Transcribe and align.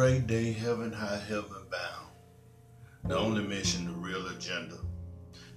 great 0.00 0.26
day, 0.26 0.50
heaven 0.50 0.90
high, 0.90 1.20
heaven 1.28 1.62
bound. 1.70 2.08
The 3.04 3.18
only 3.18 3.42
mission, 3.42 3.84
the 3.84 3.92
real 3.92 4.28
agenda. 4.28 4.78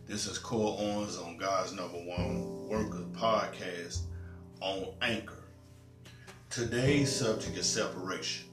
This 0.05 0.27
is 0.27 0.37
Core 0.37 0.75
Owens 0.77 1.17
on 1.17 1.37
God's 1.37 1.71
number 1.71 1.97
one 1.99 2.67
worker 2.67 3.05
podcast 3.13 4.01
on 4.59 4.95
Anchor. 5.01 5.45
Today's 6.49 7.09
subject 7.09 7.57
is 7.57 7.65
separation. 7.65 8.49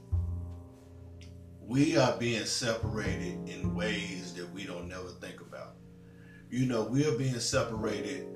We 1.60 1.96
are 1.96 2.16
being 2.18 2.44
separated 2.44 3.48
in 3.48 3.74
ways 3.74 4.32
that 4.34 4.48
we 4.52 4.66
don't 4.66 4.88
never 4.88 5.08
think 5.20 5.40
about. 5.40 5.74
You 6.50 6.66
know, 6.66 6.84
we 6.84 7.04
are 7.04 7.18
being 7.18 7.40
separated 7.40 8.28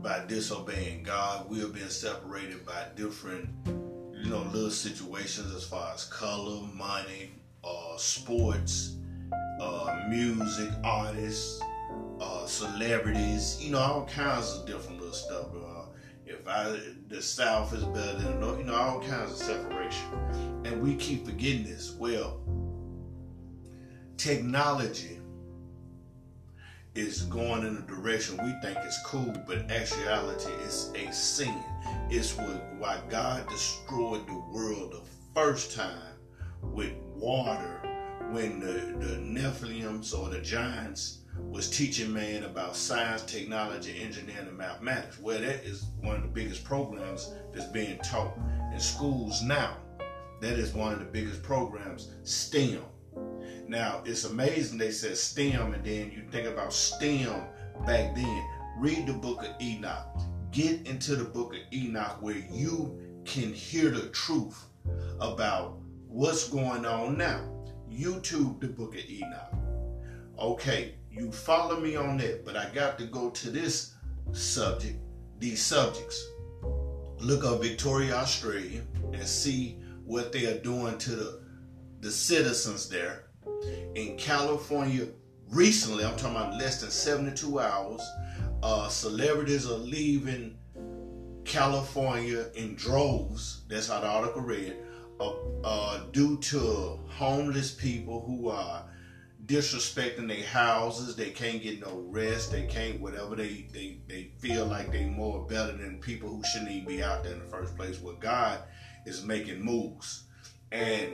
by 0.00 0.26
disobeying 0.28 1.02
God. 1.02 1.50
We 1.50 1.64
are 1.64 1.70
being 1.70 1.88
separated 1.88 2.64
by 2.64 2.84
different 2.94 3.48
you 4.22 4.30
know, 4.30 4.42
little 4.52 4.70
situations 4.70 5.54
as 5.54 5.64
far 5.64 5.94
as 5.94 6.04
color, 6.04 6.60
money, 6.74 7.30
uh, 7.64 7.96
sports, 7.96 8.96
uh, 9.60 10.04
music, 10.08 10.70
artists, 10.84 11.62
uh, 12.20 12.46
celebrities, 12.46 13.58
you 13.60 13.70
know, 13.70 13.78
all 13.78 14.06
kinds 14.06 14.52
of 14.52 14.66
different 14.66 14.98
little 14.98 15.14
stuff. 15.14 15.46
Uh, 15.54 15.84
if 16.26 16.46
I, 16.46 16.78
the 17.08 17.22
South 17.22 17.72
is 17.74 17.84
better 17.84 18.18
than 18.18 18.40
the 18.40 18.46
North, 18.46 18.58
you 18.58 18.64
know, 18.64 18.74
all 18.74 19.00
kinds 19.00 19.32
of 19.32 19.36
separation. 19.36 20.06
And 20.64 20.82
we 20.82 20.96
keep 20.96 21.24
forgetting 21.26 21.64
this. 21.64 21.94
Well, 21.98 22.40
technology 24.16 25.19
is 27.00 27.22
going 27.22 27.64
in 27.64 27.78
a 27.78 27.80
direction 27.80 28.38
we 28.44 28.52
think 28.60 28.78
is 28.86 28.98
cool, 29.06 29.34
but 29.46 29.70
actuality 29.70 30.52
is 30.64 30.92
a 30.94 31.10
sin. 31.12 31.64
It's 32.10 32.36
what, 32.36 32.62
why 32.78 33.00
God 33.08 33.48
destroyed 33.48 34.26
the 34.26 34.42
world 34.52 34.92
the 34.92 35.00
first 35.34 35.74
time 35.74 36.18
with 36.62 36.92
water 37.14 37.80
when 38.30 38.60
the, 38.60 39.06
the 39.06 39.16
Nephilims 39.16 40.16
or 40.16 40.28
the 40.28 40.40
giants 40.40 41.20
was 41.38 41.70
teaching 41.70 42.12
man 42.12 42.44
about 42.44 42.76
science, 42.76 43.22
technology, 43.22 43.98
engineering, 44.02 44.48
and 44.48 44.58
mathematics. 44.58 45.18
Well, 45.18 45.40
that 45.40 45.64
is 45.64 45.86
one 46.02 46.16
of 46.16 46.22
the 46.22 46.28
biggest 46.28 46.64
programs 46.64 47.32
that's 47.52 47.66
being 47.66 47.98
taught 48.00 48.36
in 48.72 48.78
schools 48.78 49.42
now. 49.42 49.78
That 50.42 50.58
is 50.58 50.74
one 50.74 50.92
of 50.92 50.98
the 50.98 51.06
biggest 51.06 51.42
programs, 51.42 52.10
STEM. 52.24 52.82
Now, 53.70 54.02
it's 54.04 54.24
amazing 54.24 54.78
they 54.78 54.90
said 54.90 55.16
STEM, 55.16 55.74
and 55.74 55.84
then 55.84 56.10
you 56.10 56.24
think 56.32 56.48
about 56.48 56.72
STEM 56.72 57.40
back 57.86 58.16
then. 58.16 58.48
Read 58.76 59.06
the 59.06 59.12
book 59.12 59.44
of 59.44 59.62
Enoch. 59.62 60.08
Get 60.50 60.88
into 60.88 61.14
the 61.14 61.22
book 61.22 61.54
of 61.54 61.60
Enoch 61.72 62.20
where 62.20 62.42
you 62.50 63.00
can 63.24 63.52
hear 63.52 63.90
the 63.90 64.08
truth 64.08 64.60
about 65.20 65.78
what's 66.08 66.48
going 66.48 66.84
on 66.84 67.16
now. 67.16 67.48
YouTube 67.88 68.60
the 68.60 68.66
book 68.66 68.96
of 68.96 69.08
Enoch. 69.08 69.54
Okay, 70.36 70.96
you 71.08 71.30
follow 71.30 71.78
me 71.78 71.94
on 71.94 72.16
that, 72.16 72.44
but 72.44 72.56
I 72.56 72.70
got 72.74 72.98
to 72.98 73.04
go 73.04 73.30
to 73.30 73.50
this 73.50 73.94
subject, 74.32 74.98
these 75.38 75.62
subjects. 75.62 76.28
Look 77.20 77.44
up 77.44 77.62
Victoria, 77.62 78.16
Australia, 78.16 78.82
and 79.12 79.24
see 79.24 79.78
what 80.04 80.32
they 80.32 80.46
are 80.46 80.58
doing 80.58 80.98
to 80.98 81.10
the, 81.10 81.42
the 82.00 82.10
citizens 82.10 82.88
there 82.88 83.29
in 83.94 84.16
California 84.16 85.08
recently, 85.50 86.04
I'm 86.04 86.16
talking 86.16 86.36
about 86.36 86.54
less 86.54 86.80
than 86.80 86.90
72 86.90 87.60
hours, 87.60 88.02
uh, 88.62 88.88
celebrities 88.88 89.66
are 89.66 89.78
leaving 89.78 90.56
California 91.44 92.46
in 92.54 92.74
droves. 92.74 93.62
That's 93.68 93.88
how 93.88 94.00
the 94.00 94.06
article 94.06 94.42
read. 94.42 94.76
Uh, 95.18 95.32
uh, 95.64 96.00
due 96.12 96.38
to 96.38 96.98
homeless 97.08 97.72
people 97.72 98.22
who 98.26 98.48
are 98.48 98.84
disrespecting 99.46 100.28
their 100.28 100.46
houses, 100.46 101.16
they 101.16 101.30
can't 101.30 101.62
get 101.62 101.80
no 101.80 102.04
rest, 102.08 102.52
they 102.52 102.66
can't 102.66 103.00
whatever 103.00 103.34
they 103.34 103.66
they, 103.72 103.98
they 104.08 104.30
feel 104.38 104.66
like 104.66 104.92
they 104.92 105.04
more 105.04 105.44
better 105.46 105.76
than 105.76 105.98
people 105.98 106.28
who 106.28 106.42
shouldn't 106.44 106.70
even 106.70 106.86
be 106.86 107.02
out 107.02 107.24
there 107.24 107.32
in 107.32 107.40
the 107.40 107.44
first 107.46 107.76
place. 107.76 108.00
Where 108.00 108.14
God 108.14 108.60
is 109.04 109.24
making 109.24 109.62
moves, 109.62 110.24
and 110.72 111.12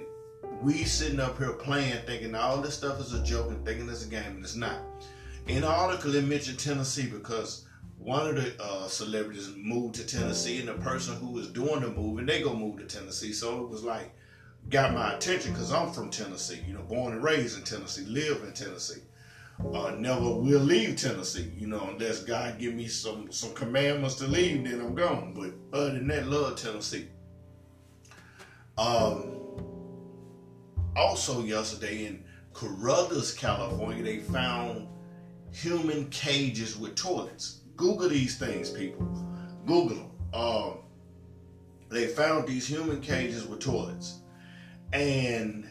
we 0.62 0.84
sitting 0.84 1.20
up 1.20 1.38
here 1.38 1.52
playing, 1.52 1.98
thinking 2.06 2.34
all 2.34 2.60
this 2.60 2.74
stuff 2.74 3.00
is 3.00 3.12
a 3.12 3.22
joke 3.22 3.50
and 3.50 3.64
thinking 3.64 3.88
it's 3.88 4.04
a 4.04 4.08
game, 4.08 4.36
and 4.36 4.44
it's 4.44 4.56
not. 4.56 4.80
In 5.48 5.60
the 5.62 5.68
article, 5.68 6.14
it 6.14 6.24
mentioned 6.24 6.58
Tennessee 6.58 7.06
because 7.06 7.66
one 7.98 8.26
of 8.26 8.36
the 8.36 8.54
uh, 8.62 8.88
celebrities 8.88 9.52
moved 9.56 9.94
to 9.96 10.06
Tennessee, 10.06 10.58
and 10.58 10.68
the 10.68 10.74
person 10.74 11.16
who 11.16 11.30
was 11.30 11.48
doing 11.48 11.80
the 11.80 11.88
move, 11.90 12.18
and 12.18 12.28
they 12.28 12.42
go 12.42 12.54
move 12.54 12.78
to 12.78 12.84
Tennessee. 12.84 13.32
So 13.32 13.62
it 13.62 13.68
was 13.68 13.84
like, 13.84 14.12
got 14.70 14.92
my 14.92 15.14
attention 15.14 15.52
because 15.52 15.72
I'm 15.72 15.92
from 15.92 16.10
Tennessee, 16.10 16.60
you 16.66 16.74
know, 16.74 16.82
born 16.82 17.12
and 17.12 17.22
raised 17.22 17.56
in 17.56 17.64
Tennessee, 17.64 18.04
live 18.06 18.42
in 18.42 18.52
Tennessee. 18.52 19.02
Uh, 19.72 19.94
never 19.98 20.20
will 20.20 20.60
leave 20.60 20.96
Tennessee, 20.96 21.50
you 21.56 21.66
know, 21.66 21.88
unless 21.90 22.22
God 22.22 22.58
give 22.58 22.74
me 22.74 22.88
some 22.88 23.32
some 23.32 23.54
commandments 23.54 24.16
to 24.16 24.26
leave, 24.26 24.64
then 24.64 24.80
I'm 24.80 24.94
gone. 24.94 25.32
But 25.34 25.78
other 25.78 25.92
than 25.92 26.08
that, 26.08 26.26
love 26.26 26.56
Tennessee. 26.56 27.08
Um, 28.76 29.45
also 30.96 31.42
yesterday 31.42 32.06
in 32.06 32.24
Caruthers, 32.52 33.34
California, 33.34 34.02
they 34.02 34.18
found 34.18 34.88
human 35.52 36.08
cages 36.10 36.76
with 36.76 36.94
toilets. 36.94 37.60
Google 37.76 38.08
these 38.08 38.38
things, 38.38 38.70
people. 38.70 39.06
Google 39.66 39.96
them. 39.96 40.10
Um, 40.32 40.78
they 41.90 42.06
found 42.06 42.48
these 42.48 42.66
human 42.66 43.00
cages 43.00 43.46
with 43.46 43.60
toilets, 43.60 44.20
and 44.92 45.68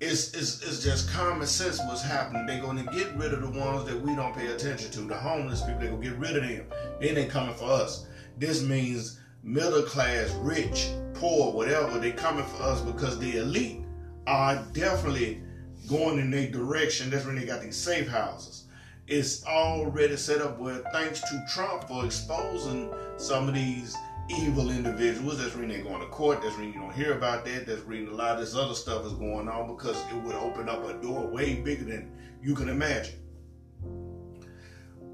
it's, 0.00 0.32
it's 0.32 0.62
it's 0.62 0.82
just 0.82 1.10
common 1.10 1.46
sense 1.46 1.80
what's 1.80 2.02
happening. 2.02 2.46
They're 2.46 2.62
going 2.62 2.84
to 2.84 2.92
get 2.92 3.14
rid 3.16 3.32
of 3.32 3.42
the 3.42 3.58
ones 3.58 3.84
that 3.86 4.00
we 4.00 4.14
don't 4.14 4.34
pay 4.34 4.46
attention 4.46 4.90
to, 4.92 5.00
the 5.00 5.16
homeless 5.16 5.62
people. 5.62 5.80
They're 5.80 5.90
going 5.90 6.02
to 6.02 6.08
get 6.08 6.18
rid 6.18 6.36
of 6.36 6.42
them. 6.42 6.66
Then 7.00 7.14
they 7.16 7.26
coming 7.26 7.54
for 7.54 7.64
us. 7.70 8.06
This 8.38 8.62
means 8.62 9.20
middle 9.42 9.82
class, 9.82 10.30
rich, 10.34 10.88
poor, 11.14 11.52
whatever. 11.52 11.98
they're 11.98 12.12
coming 12.12 12.44
for 12.44 12.62
us 12.62 12.80
because 12.80 13.18
the 13.18 13.38
elite 13.38 13.82
are 14.28 14.62
definitely 14.74 15.40
going 15.88 16.18
in 16.18 16.30
their 16.30 16.50
direction. 16.50 17.08
That's 17.08 17.24
when 17.24 17.36
they 17.36 17.46
got 17.46 17.62
these 17.62 17.76
safe 17.76 18.06
houses. 18.06 18.64
It's 19.06 19.44
already 19.46 20.16
set 20.16 20.42
up 20.42 20.58
where, 20.58 20.82
thanks 20.92 21.22
to 21.22 21.46
Trump 21.54 21.88
for 21.88 22.04
exposing 22.04 22.92
some 23.16 23.48
of 23.48 23.54
these 23.54 23.96
evil 24.28 24.70
individuals, 24.70 25.38
that's 25.38 25.56
when 25.56 25.68
they're 25.68 25.82
going 25.82 26.00
to 26.00 26.06
court. 26.08 26.42
That's 26.42 26.54
when 26.58 26.66
you 26.66 26.74
don't 26.74 26.92
hear 26.92 27.14
about 27.14 27.46
that. 27.46 27.66
That's 27.66 27.86
when 27.86 28.06
a 28.08 28.10
lot 28.10 28.32
of 28.32 28.40
this 28.40 28.54
other 28.54 28.74
stuff 28.74 29.06
is 29.06 29.14
going 29.14 29.48
on 29.48 29.74
because 29.74 29.96
it 30.10 30.16
would 30.16 30.36
open 30.36 30.68
up 30.68 30.86
a 30.86 30.92
door 31.00 31.26
way 31.26 31.54
bigger 31.54 31.84
than 31.84 32.12
you 32.42 32.54
can 32.54 32.68
imagine. 32.68 33.14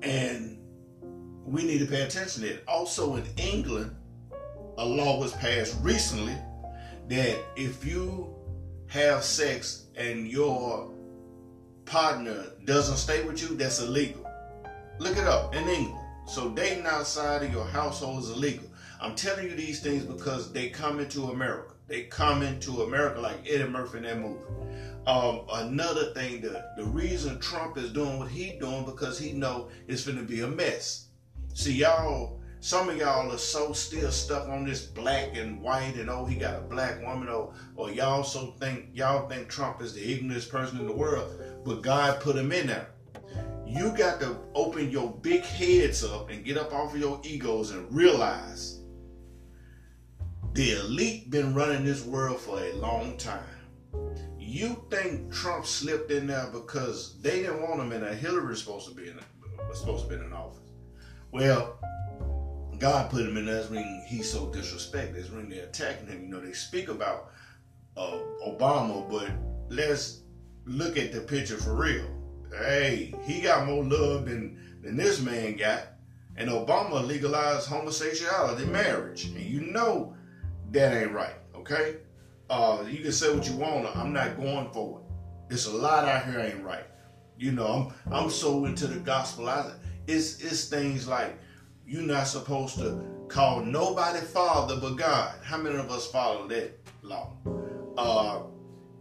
And 0.02 0.58
we 1.46 1.62
need 1.62 1.78
to 1.78 1.86
pay 1.86 2.02
attention 2.02 2.42
to 2.42 2.54
it. 2.54 2.64
Also, 2.66 3.14
in 3.14 3.24
England, 3.36 3.94
a 4.76 4.84
law 4.84 5.20
was 5.20 5.32
passed 5.34 5.76
recently 5.82 6.34
that 7.08 7.38
if 7.54 7.84
you 7.84 8.33
have 8.94 9.24
sex 9.24 9.86
and 9.96 10.28
your 10.28 10.88
partner 11.84 12.44
doesn't 12.64 12.96
stay 12.96 13.24
with 13.24 13.42
you, 13.42 13.56
that's 13.56 13.80
illegal. 13.80 14.24
Look 15.00 15.16
it 15.16 15.26
up 15.26 15.52
in 15.52 15.68
England. 15.68 15.98
So 16.28 16.50
dating 16.50 16.86
outside 16.86 17.42
of 17.42 17.52
your 17.52 17.64
household 17.64 18.22
is 18.22 18.30
illegal. 18.30 18.66
I'm 19.00 19.16
telling 19.16 19.50
you 19.50 19.56
these 19.56 19.82
things 19.82 20.04
because 20.04 20.52
they 20.52 20.68
come 20.68 21.00
into 21.00 21.24
America. 21.24 21.74
They 21.88 22.04
come 22.04 22.42
into 22.42 22.82
America 22.82 23.20
like 23.20 23.40
Eddie 23.44 23.68
Murphy 23.68 23.98
in 23.98 24.04
that 24.04 24.20
movie. 24.20 24.38
Um, 25.08 25.40
another 25.52 26.14
thing, 26.14 26.40
the, 26.40 26.64
the 26.76 26.84
reason 26.84 27.40
Trump 27.40 27.76
is 27.76 27.92
doing 27.92 28.20
what 28.20 28.28
he 28.28 28.56
doing 28.60 28.84
because 28.84 29.18
he 29.18 29.32
know 29.32 29.70
it's 29.88 30.06
going 30.06 30.18
to 30.18 30.24
be 30.24 30.42
a 30.42 30.46
mess. 30.46 31.08
See, 31.52 31.72
y'all 31.72 32.40
some 32.64 32.88
of 32.88 32.96
y'all 32.96 33.30
are 33.30 33.36
so 33.36 33.74
still 33.74 34.10
stuck 34.10 34.48
on 34.48 34.64
this 34.64 34.86
black 34.86 35.36
and 35.36 35.60
white 35.60 35.96
and 35.96 36.08
oh 36.08 36.24
he 36.24 36.34
got 36.34 36.54
a 36.54 36.62
black 36.62 36.98
woman 37.02 37.28
or 37.28 37.52
or 37.76 37.90
y'all 37.90 38.24
so 38.24 38.54
think 38.58 38.86
y'all 38.94 39.28
think 39.28 39.50
Trump 39.50 39.82
is 39.82 39.92
the 39.92 40.00
ignorantest 40.00 40.48
person 40.48 40.80
in 40.80 40.86
the 40.86 40.92
world, 40.92 41.30
but 41.62 41.82
God 41.82 42.20
put 42.20 42.36
him 42.36 42.52
in 42.52 42.68
there. 42.68 42.88
You 43.66 43.94
got 43.94 44.18
to 44.20 44.38
open 44.54 44.90
your 44.90 45.12
big 45.12 45.42
heads 45.42 46.02
up 46.02 46.30
and 46.30 46.42
get 46.42 46.56
up 46.56 46.72
off 46.72 46.94
of 46.94 46.98
your 46.98 47.20
egos 47.22 47.70
and 47.72 47.94
realize 47.94 48.80
the 50.54 50.70
elite 50.70 51.28
been 51.28 51.52
running 51.54 51.84
this 51.84 52.02
world 52.06 52.40
for 52.40 52.58
a 52.58 52.72
long 52.76 53.18
time. 53.18 53.44
You 54.38 54.82
think 54.88 55.30
Trump 55.30 55.66
slipped 55.66 56.10
in 56.10 56.28
there 56.28 56.48
because 56.50 57.20
they 57.20 57.42
didn't 57.42 57.60
want 57.60 57.82
him 57.82 57.92
in 57.92 58.00
there? 58.00 58.14
Hillary 58.14 58.46
was 58.46 58.60
supposed 58.60 58.88
to 58.88 58.94
be 58.94 59.08
in 59.08 59.20
supposed 59.74 60.08
to 60.08 60.16
be 60.16 60.24
in 60.24 60.32
office. 60.32 60.60
Well, 61.30 61.78
God 62.78 63.10
put 63.10 63.26
him 63.26 63.36
in 63.36 63.46
that 63.46 63.70
ring. 63.70 64.04
He's 64.06 64.30
so 64.30 64.46
disrespected. 64.46 65.14
This 65.14 65.30
ring 65.30 65.48
they're 65.48 65.66
attacking 65.66 66.06
him. 66.06 66.22
You 66.22 66.28
know, 66.28 66.40
they 66.40 66.52
speak 66.52 66.88
about 66.88 67.30
uh, 67.96 68.18
Obama, 68.46 69.08
but 69.10 69.30
let's 69.68 70.20
look 70.64 70.96
at 70.96 71.12
the 71.12 71.20
picture 71.20 71.56
for 71.56 71.74
real. 71.74 72.06
Hey, 72.58 73.14
he 73.24 73.40
got 73.40 73.66
more 73.66 73.84
love 73.84 74.26
than 74.26 74.58
than 74.82 74.96
this 74.96 75.20
man 75.20 75.56
got. 75.56 75.86
And 76.36 76.50
Obama 76.50 77.06
legalized 77.06 77.68
homosexuality 77.68 78.66
marriage. 78.66 79.26
And 79.26 79.40
you 79.40 79.60
know 79.60 80.16
that 80.72 80.92
ain't 80.92 81.12
right, 81.12 81.36
okay? 81.54 81.96
uh, 82.50 82.84
you 82.88 83.02
can 83.02 83.12
say 83.12 83.34
what 83.34 83.48
you 83.48 83.56
want. 83.56 83.86
I'm 83.96 84.12
not 84.12 84.36
going 84.36 84.70
for 84.72 85.00
it. 85.00 85.54
It's 85.54 85.66
a 85.66 85.72
lot 85.72 86.04
out 86.04 86.26
here 86.26 86.40
ain't 86.40 86.64
right. 86.64 86.84
You 87.38 87.52
know, 87.52 87.92
I'm 88.06 88.12
I'm 88.12 88.30
so 88.30 88.64
into 88.64 88.86
the 88.86 89.00
gospel. 89.00 89.48
I, 89.48 89.72
it's 90.06 90.40
it's 90.40 90.68
things 90.68 91.08
like 91.08 91.36
you're 91.86 92.02
not 92.02 92.26
supposed 92.26 92.76
to 92.78 93.00
call 93.28 93.60
nobody 93.60 94.20
father 94.20 94.76
but 94.80 94.96
God. 94.96 95.34
How 95.42 95.58
many 95.58 95.76
of 95.76 95.90
us 95.90 96.10
follow 96.10 96.46
that 96.48 96.78
law? 97.02 97.32
Uh, 97.96 98.42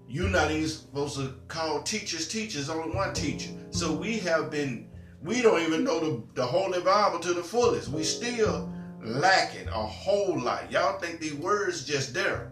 you're 0.07 0.29
not 0.29 0.51
even 0.51 0.67
supposed 0.67 1.17
to 1.17 1.33
call 1.47 1.81
teachers 1.81 2.27
teachers, 2.27 2.69
only 2.69 2.95
one 2.95 3.13
teacher. 3.13 3.49
So 3.71 3.91
we 3.91 4.19
have 4.19 4.51
been, 4.51 4.89
we 5.21 5.41
don't 5.41 5.61
even 5.61 5.83
know 5.83 5.99
the, 5.99 6.23
the 6.33 6.45
Holy 6.45 6.81
Bible 6.81 7.19
to 7.19 7.33
the 7.33 7.43
fullest. 7.43 7.89
We 7.89 8.03
still 8.03 8.71
lacking 9.01 9.67
a 9.69 9.71
whole 9.71 10.39
lot. 10.39 10.71
Y'all 10.71 10.99
think 10.99 11.19
these 11.19 11.33
words 11.33 11.85
just 11.85 12.13
there. 12.13 12.51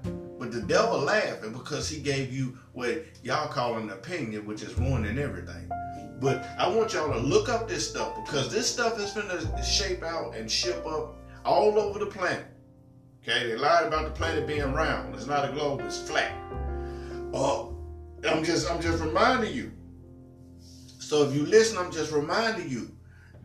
The 0.51 0.61
devil 0.61 0.99
laughing 0.99 1.53
because 1.53 1.87
he 1.87 2.01
gave 2.01 2.33
you 2.33 2.57
what 2.73 3.05
y'all 3.23 3.47
call 3.47 3.77
an 3.77 3.89
opinion, 3.89 4.45
which 4.45 4.61
is 4.63 4.77
ruining 4.77 5.17
everything. 5.17 5.69
But 6.19 6.45
I 6.59 6.67
want 6.67 6.93
y'all 6.93 7.13
to 7.13 7.19
look 7.19 7.47
up 7.47 7.69
this 7.69 7.89
stuff 7.89 8.17
because 8.25 8.51
this 8.51 8.69
stuff 8.69 8.99
is 8.99 9.13
to 9.13 9.63
shape 9.63 10.03
out 10.03 10.35
and 10.35 10.51
ship 10.51 10.85
up 10.85 11.15
all 11.45 11.79
over 11.79 11.99
the 11.99 12.05
planet. 12.05 12.45
Okay, 13.23 13.47
they 13.47 13.55
lied 13.55 13.85
about 13.85 14.03
the 14.03 14.11
planet 14.11 14.45
being 14.45 14.73
round. 14.73 15.15
It's 15.15 15.25
not 15.25 15.47
a 15.47 15.53
globe; 15.53 15.83
it's 15.85 16.01
flat. 16.01 16.33
Oh, 17.33 17.77
I'm 18.27 18.43
just 18.43 18.69
I'm 18.69 18.81
just 18.81 19.01
reminding 19.01 19.53
you. 19.53 19.71
So 20.59 21.23
if 21.23 21.33
you 21.33 21.45
listen, 21.45 21.77
I'm 21.77 21.91
just 21.91 22.11
reminding 22.11 22.69
you. 22.69 22.91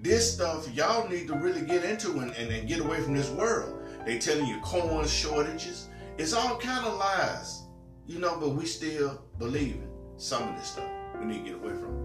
This 0.00 0.34
stuff 0.34 0.68
y'all 0.74 1.08
need 1.08 1.28
to 1.28 1.34
really 1.34 1.62
get 1.62 1.84
into 1.84 2.18
and, 2.18 2.32
and, 2.32 2.50
and 2.50 2.68
get 2.68 2.80
away 2.80 3.00
from 3.00 3.14
this 3.14 3.30
world. 3.30 3.80
They 4.04 4.18
telling 4.18 4.46
you 4.46 4.58
corn 4.60 5.06
shortages. 5.06 5.88
It's 6.18 6.32
all 6.32 6.56
kind 6.58 6.86
of 6.86 6.98
lies, 6.98 7.62
you 8.06 8.18
know. 8.18 8.38
But 8.40 8.50
we 8.50 8.66
still 8.66 9.22
believe 9.38 9.82
some 10.16 10.48
of 10.48 10.56
this 10.56 10.68
stuff. 10.68 10.90
We 11.20 11.26
need 11.26 11.44
to 11.44 11.50
get 11.50 11.54
away 11.54 11.74
from. 11.74 11.96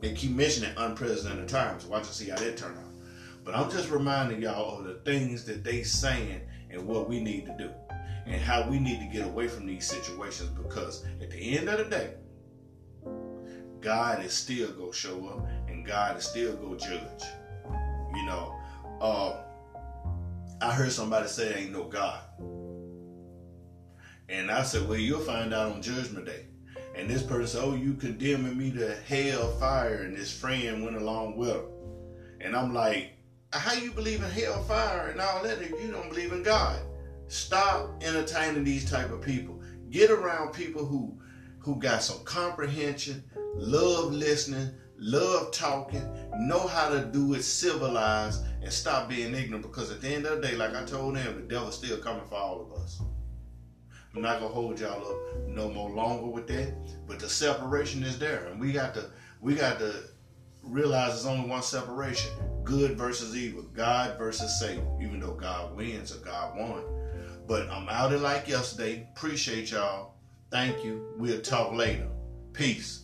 It. 0.00 0.02
They 0.02 0.14
keep 0.14 0.32
mentioning 0.32 0.72
unprecedented 0.76 1.48
times. 1.48 1.86
Watch 1.86 2.04
and 2.04 2.12
see 2.12 2.30
how 2.30 2.36
that 2.36 2.56
turn 2.56 2.72
out. 2.72 2.92
But 3.44 3.56
I'm 3.56 3.70
just 3.70 3.90
reminding 3.90 4.42
y'all 4.42 4.78
of 4.78 4.84
the 4.84 4.94
things 5.04 5.44
that 5.44 5.64
they 5.64 5.82
saying 5.82 6.40
and 6.70 6.86
what 6.86 7.08
we 7.08 7.20
need 7.22 7.46
to 7.46 7.56
do 7.58 7.70
and 8.26 8.40
how 8.40 8.68
we 8.68 8.78
need 8.78 9.00
to 9.00 9.06
get 9.06 9.26
away 9.26 9.48
from 9.48 9.66
these 9.66 9.86
situations 9.86 10.48
because 10.50 11.04
at 11.20 11.30
the 11.30 11.58
end 11.58 11.68
of 11.68 11.78
the 11.78 11.84
day, 11.84 12.14
God 13.80 14.24
is 14.24 14.32
still 14.32 14.70
gonna 14.72 14.92
show 14.92 15.26
up 15.26 15.46
and 15.68 15.84
God 15.84 16.16
is 16.16 16.24
still 16.24 16.54
gonna 16.56 16.78
judge. 16.78 17.24
You 18.14 18.26
know, 18.26 18.56
uh, 19.00 19.42
I 20.60 20.72
heard 20.72 20.92
somebody 20.92 21.28
say 21.28 21.62
ain't 21.62 21.72
no 21.72 21.84
God. 21.84 22.22
And 24.28 24.50
I 24.50 24.62
said, 24.62 24.88
Well, 24.88 24.98
you'll 24.98 25.20
find 25.20 25.52
out 25.52 25.72
on 25.72 25.82
judgment 25.82 26.26
day. 26.26 26.46
And 26.94 27.08
this 27.08 27.22
person 27.22 27.46
said, 27.46 27.64
Oh, 27.64 27.74
you 27.74 27.94
condemning 27.94 28.56
me 28.56 28.70
to 28.72 28.94
hell 29.06 29.50
fire, 29.58 30.02
and 30.02 30.16
his 30.16 30.32
friend 30.32 30.84
went 30.84 30.96
along 30.96 31.36
with 31.36 31.50
him. 31.50 31.64
And 32.40 32.56
I'm 32.56 32.74
like, 32.74 33.12
how 33.52 33.74
you 33.74 33.92
believe 33.92 34.22
in 34.22 34.30
hell 34.30 34.62
fire 34.64 35.08
and 35.08 35.20
all 35.20 35.42
that 35.42 35.60
if 35.60 35.70
you 35.70 35.90
don't 35.90 36.08
believe 36.08 36.32
in 36.32 36.42
God? 36.42 36.80
Stop 37.28 38.02
entertaining 38.02 38.64
these 38.64 38.90
type 38.90 39.10
of 39.10 39.20
people. 39.20 39.60
Get 39.90 40.10
around 40.10 40.52
people 40.52 40.84
who 40.84 41.18
who 41.58 41.76
got 41.76 42.02
some 42.02 42.24
comprehension, 42.24 43.22
love 43.54 44.12
listening, 44.12 44.70
love 44.98 45.52
talking, 45.52 46.02
know 46.40 46.66
how 46.66 46.88
to 46.88 47.04
do 47.04 47.34
it 47.34 47.42
civilized, 47.42 48.44
and 48.62 48.72
stop 48.72 49.08
being 49.08 49.34
ignorant. 49.34 49.62
Because 49.62 49.92
at 49.92 50.00
the 50.00 50.08
end 50.08 50.26
of 50.26 50.40
the 50.40 50.48
day, 50.48 50.56
like 50.56 50.74
I 50.74 50.84
told 50.84 51.14
them, 51.14 51.36
the 51.36 51.42
devil's 51.42 51.76
still 51.76 51.98
coming 51.98 52.26
for 52.28 52.34
all 52.34 52.62
of 52.62 52.82
us. 52.82 53.00
I'm 54.14 54.22
not 54.22 54.40
gonna 54.40 54.52
hold 54.52 54.78
y'all 54.78 55.06
up 55.06 55.48
no 55.48 55.70
more 55.70 55.90
longer 55.90 56.26
with 56.26 56.46
that, 56.48 56.74
but 57.06 57.18
the 57.18 57.28
separation 57.28 58.02
is 58.02 58.18
there, 58.18 58.46
and 58.46 58.60
we 58.60 58.72
got 58.72 58.94
to 58.94 59.06
we 59.40 59.54
got 59.54 59.78
to 59.78 59.94
realize 60.62 61.10
there's 61.12 61.26
only 61.26 61.48
one 61.48 61.62
separation 61.62 62.30
good 62.64 62.96
versus 62.96 63.36
evil, 63.36 63.62
God 63.74 64.18
versus 64.18 64.58
Satan, 64.60 64.86
even 65.00 65.18
though 65.18 65.34
God 65.34 65.76
wins 65.76 66.14
or 66.14 66.18
God 66.18 66.56
won. 66.56 66.82
But 67.46 67.68
I'm 67.70 67.88
out 67.88 68.12
it 68.12 68.20
like 68.20 68.48
yesterday. 68.48 69.08
Appreciate 69.16 69.70
y'all. 69.72 70.14
Thank 70.50 70.84
you. 70.84 71.14
We'll 71.16 71.40
talk 71.40 71.72
later. 71.72 72.08
Peace. 72.52 73.01